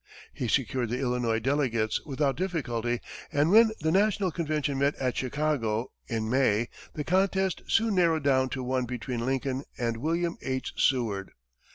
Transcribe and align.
He 0.33 0.47
secured 0.47 0.89
the 0.89 0.97
Illinois 0.97 1.37
delegates 1.37 2.03
without 2.07 2.35
difficulty, 2.35 3.01
and 3.31 3.51
when 3.51 3.69
the 3.81 3.91
national 3.91 4.31
convention 4.31 4.79
met 4.79 4.95
at 4.95 5.15
Chicago, 5.15 5.91
in 6.07 6.27
May, 6.27 6.69
the 6.95 7.03
contest 7.03 7.61
soon 7.67 7.93
narrowed 7.93 8.23
down 8.23 8.49
to 8.49 8.63
one 8.63 8.85
between 8.85 9.23
Lincoln 9.23 9.63
and 9.77 9.97
William 9.97 10.37
H. 10.41 10.73
Seward. 10.75 11.33